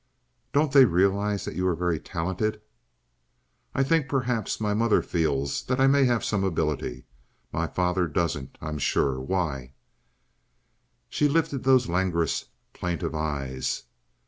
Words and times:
"Don't 0.51 0.71
they 0.71 0.85
realize 0.85 1.45
that 1.45 1.53
you 1.53 1.67
are 1.67 1.75
very 1.75 1.99
talented?" 1.99 2.59
"I 3.75 3.83
think 3.83 4.09
perhaps 4.09 4.59
my 4.59 4.73
mother 4.73 5.03
feels 5.03 5.61
that 5.65 5.79
I 5.79 5.85
may 5.85 6.05
have 6.05 6.25
some 6.25 6.43
ability. 6.43 7.05
My 7.51 7.67
father 7.67 8.07
doesn't, 8.07 8.57
I'm 8.59 8.79
sure. 8.79 9.19
Why?" 9.19 9.73
She 11.07 11.27
lifted 11.27 11.65
those 11.65 11.87
languorous, 11.87 12.45
plaintive 12.73 13.13
eyes. 13.13 13.83